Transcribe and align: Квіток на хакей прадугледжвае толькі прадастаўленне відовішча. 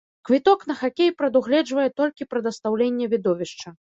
Квіток 0.27 0.63
на 0.71 0.75
хакей 0.79 1.11
прадугледжвае 1.19 1.85
толькі 2.01 2.29
прадастаўленне 2.31 3.05
відовішча. 3.15 3.77